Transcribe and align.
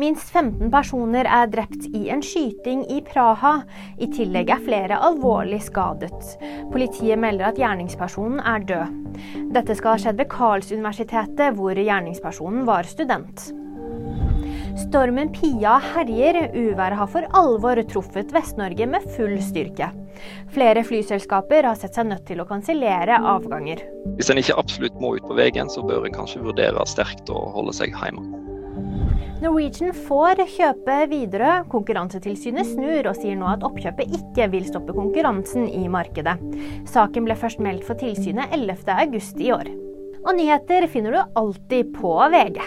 Minst 0.00 0.30
15 0.32 0.70
personer 0.72 1.26
er 1.28 1.50
drept 1.52 1.82
i 1.92 2.06
en 2.08 2.22
skyting 2.24 2.86
i 2.88 3.02
Praha. 3.04 3.58
I 4.00 4.06
tillegg 4.08 4.48
er 4.48 4.62
flere 4.64 4.96
alvorlig 5.04 5.58
skadet. 5.66 6.30
Politiet 6.72 7.20
melder 7.20 7.50
at 7.50 7.60
gjerningspersonen 7.60 8.40
er 8.40 8.64
død. 8.70 8.96
Dette 9.52 9.76
skal 9.76 9.92
ha 9.92 10.00
skjedd 10.00 10.22
ved 10.22 10.30
Karlsuniversitetet, 10.32 11.58
hvor 11.58 11.76
gjerningspersonen 11.76 12.64
var 12.64 12.88
student. 12.88 13.50
Stormen 14.80 15.28
Pia 15.36 15.76
herjer. 15.92 16.40
Uværet 16.56 16.96
har 16.96 17.12
for 17.12 17.28
alvor 17.36 17.84
truffet 17.92 18.32
Vest-Norge 18.32 18.88
med 18.88 19.04
full 19.12 19.36
styrke. 19.44 19.92
Flere 20.56 20.88
flyselskaper 20.88 21.68
har 21.68 21.76
sett 21.76 22.00
seg 22.00 22.08
nødt 22.08 22.24
til 22.32 22.40
å 22.40 22.48
kansellere 22.48 23.20
avganger. 23.20 23.84
Hvis 24.16 24.32
en 24.32 24.40
ikke 24.40 24.56
absolutt 24.56 24.96
må 25.04 25.18
ut 25.18 25.28
på 25.28 25.36
veien, 25.36 25.68
så 25.68 25.84
bør 25.84 26.08
en 26.08 26.16
kanskje 26.16 26.40
vurdere 26.48 26.88
sterkt 26.88 27.28
å 27.28 27.50
holde 27.52 27.76
seg 27.76 27.92
hjemme. 27.92 28.41
Norwegian 29.42 29.90
får 30.06 30.38
kjøpe 30.52 30.96
Widerøe. 31.10 31.64
Konkurransetilsynet 31.72 32.68
snur 32.68 33.08
og 33.10 33.16
sier 33.18 33.34
nå 33.38 33.48
at 33.50 33.64
oppkjøpet 33.66 34.14
ikke 34.20 34.46
vil 34.52 34.68
stoppe 34.68 34.94
konkurransen 34.94 35.66
i 35.66 35.88
markedet. 35.90 36.36
Saken 36.86 37.26
ble 37.26 37.34
først 37.38 37.62
meldt 37.64 37.82
for 37.88 37.98
tilsynet 37.98 38.54
11.8 38.54 39.42
i 39.42 39.50
år. 39.50 39.72
Og 40.22 40.36
nyheter 40.38 40.86
finner 40.92 41.16
du 41.16 41.38
alltid 41.42 41.90
på 41.96 42.14
VG. 42.30 42.62